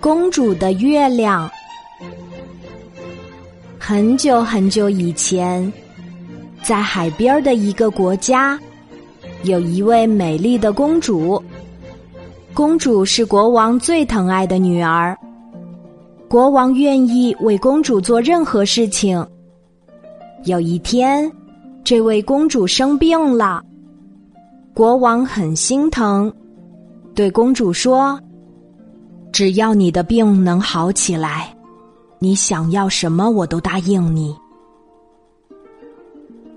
[0.00, 1.50] 公主的月亮。
[3.78, 5.72] 很久很久以前，
[6.62, 8.58] 在海边的一个国家，
[9.44, 11.42] 有一位美丽的公主。
[12.52, 15.16] 公主是国王最疼爱的女儿，
[16.28, 19.24] 国王愿意为公主做任何事情。
[20.44, 21.30] 有一天，
[21.84, 23.62] 这位公主生病了，
[24.74, 26.32] 国王很心疼，
[27.14, 28.18] 对公主说。
[29.36, 31.54] 只要你的病能好起来，
[32.18, 34.34] 你想要什么我都答应你。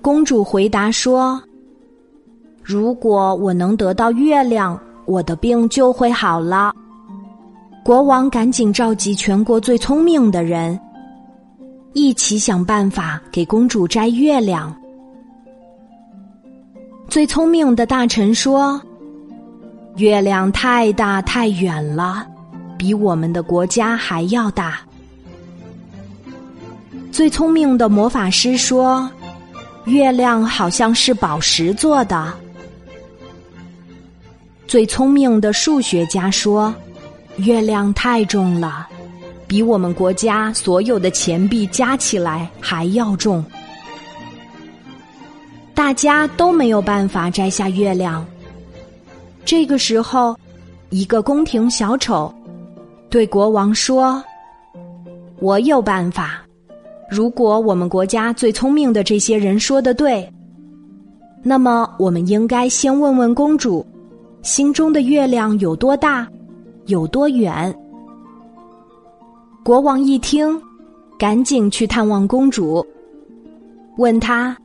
[0.00, 1.42] 公主回答说
[2.62, 6.72] ：“如果我能得到月亮，我的病就会好了。”
[7.84, 10.78] 国王赶紧召集全国最聪明的人，
[11.92, 14.72] 一起想办法给公主摘月亮。
[17.08, 18.80] 最聪明的大臣说
[19.98, 22.28] ：“月亮太大太远了。”
[22.80, 24.80] 比我们的国家还要大。
[27.12, 29.06] 最聪明的魔法师说
[29.84, 32.32] ：“月亮好像是宝石做的。”
[34.66, 36.74] 最聪明的数学家说
[37.36, 38.88] ：“月亮太重了，
[39.46, 43.44] 比我们国家所有的钱币加起来还要重。”
[45.76, 48.26] 大家都没有办法摘下月亮。
[49.44, 50.34] 这个时候，
[50.88, 52.34] 一个宫廷小丑。
[53.10, 54.22] 对国王说
[55.42, 56.40] ：“我有办法。
[57.10, 60.32] 如果我们国家最聪明的这些人说的对，
[61.42, 63.84] 那么我们应该先问问公主，
[64.42, 66.24] 心中的月亮有多大，
[66.86, 67.74] 有多远。”
[69.64, 70.62] 国王一听，
[71.18, 72.86] 赶紧去探望公主，
[73.96, 74.56] 问她：“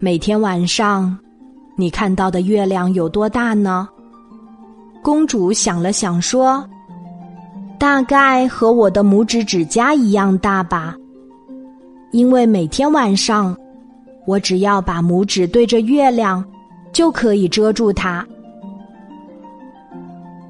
[0.00, 1.16] 每天晚上，
[1.76, 3.88] 你看到的月亮有多大呢？”
[5.04, 6.68] 公主想了想说。
[7.78, 10.94] 大概和我的拇指指甲一样大吧，
[12.10, 13.56] 因为每天晚上，
[14.26, 16.44] 我只要把拇指对着月亮，
[16.92, 18.26] 就可以遮住它。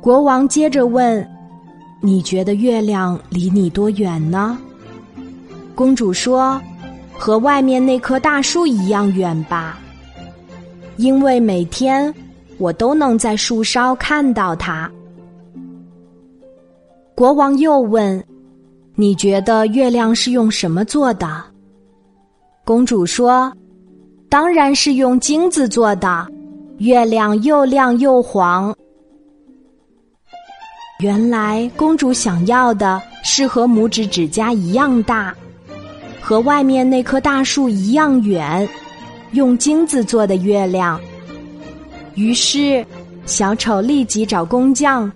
[0.00, 1.26] 国王接着问
[2.00, 4.56] ：“你觉得月亮离你多远呢？”
[5.74, 6.60] 公主说
[7.12, 9.78] ：“和外面那棵大树一样远吧，
[10.96, 12.14] 因为每天
[12.58, 14.88] 我都能在树梢看到它。”
[17.16, 18.22] 国王又问
[18.94, 21.42] ：“你觉得月亮是用什么做的？”
[22.62, 23.50] 公主说
[24.28, 26.26] ：“当然是用金子做的，
[26.76, 28.76] 月亮又亮又黄。”
[31.00, 35.34] 原来公主想要的是和拇指指甲一样大，
[36.20, 38.68] 和外面那棵大树一样远，
[39.32, 41.00] 用金子做的月亮。
[42.14, 42.84] 于是，
[43.24, 45.10] 小丑立即找工匠。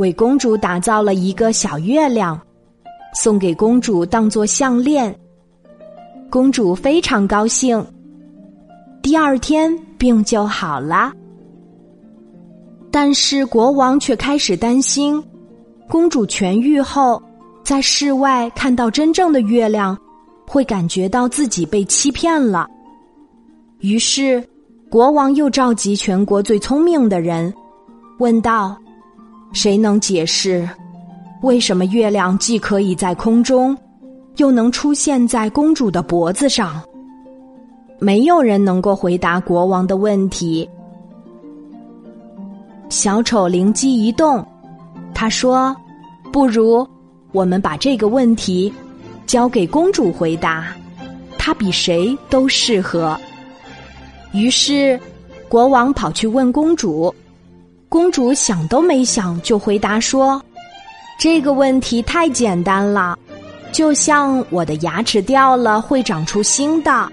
[0.00, 2.40] 为公主打造了一个小月亮，
[3.14, 5.14] 送给公主当做项链。
[6.30, 7.84] 公主非常高兴。
[9.02, 11.12] 第二天病就好了，
[12.90, 15.22] 但是国王却开始担心：
[15.86, 17.22] 公主痊愈后，
[17.62, 19.94] 在室外看到真正的月亮，
[20.48, 22.66] 会感觉到自己被欺骗了。
[23.80, 24.42] 于是，
[24.88, 27.52] 国王又召集全国最聪明的人，
[28.18, 28.74] 问道。
[29.52, 30.68] 谁能解释，
[31.42, 33.76] 为什么月亮既可以在空中，
[34.36, 36.80] 又能出现在公主的脖子上？
[37.98, 40.68] 没有人能够回答国王的问题。
[42.88, 44.44] 小丑灵机一动，
[45.12, 45.76] 他说
[46.32, 46.86] ：“不如
[47.32, 48.72] 我们把这个问题
[49.26, 50.68] 交给公主回答，
[51.36, 53.18] 她比谁都适合。”
[54.32, 54.98] 于是，
[55.48, 57.12] 国王跑去问公主。
[57.90, 60.40] 公主想都没想就回答说
[61.18, 63.18] ：“这个问题太简单了，
[63.72, 67.10] 就像我的牙齿掉了会长出新的，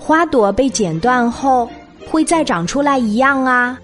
[0.00, 1.70] 花朵被剪断后
[2.10, 3.78] 会再长出来一样啊。”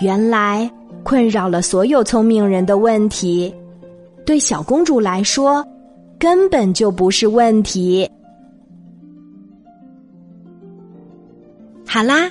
[0.00, 0.68] 原来
[1.02, 3.54] 困扰了所有聪明人的问题，
[4.24, 5.62] 对小公主来说
[6.18, 8.10] 根本就不是问题。
[11.86, 12.30] 好啦。